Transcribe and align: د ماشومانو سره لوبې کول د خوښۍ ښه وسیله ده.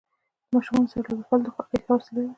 د 0.47 0.49
ماشومانو 0.55 0.91
سره 0.93 1.05
لوبې 1.09 1.25
کول 1.29 1.39
د 1.43 1.47
خوښۍ 1.55 1.77
ښه 1.85 1.91
وسیله 1.97 2.21
ده. 2.25 2.29